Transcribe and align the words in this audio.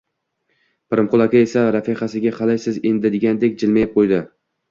Pirimqul 0.93 1.23
aka 1.25 1.41
esa 1.47 1.65
rafiqasiga, 1.75 2.33
qalaysiz 2.39 2.81
endi, 2.93 3.11
degandek 3.17 3.55
jilmayib 3.65 3.93
qo`ydi 3.99 4.23